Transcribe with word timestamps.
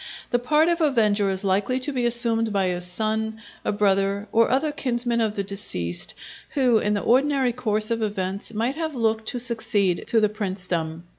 The 0.31 0.39
part 0.39 0.67
of 0.67 0.81
avenger 0.81 1.29
is 1.29 1.43
likely 1.43 1.79
to 1.81 1.93
be 1.93 2.07
assumed 2.07 2.51
by 2.51 2.63
a 2.65 2.81
son, 2.81 3.39
a 3.63 3.71
brother, 3.71 4.27
or 4.31 4.49
other 4.49 4.71
kinsman 4.71 5.21
of 5.21 5.35
the 5.35 5.43
deceased, 5.43 6.15
who 6.55 6.79
in 6.79 6.95
the 6.95 7.01
ordinary 7.03 7.51
course 7.53 7.91
of 7.91 8.01
events 8.01 8.51
might 8.51 8.73
have 8.77 8.95
looked 8.95 9.27
to 9.27 9.39
succeed 9.39 10.05
to 10.07 10.19
the 10.19 10.27
princedom. 10.27 11.03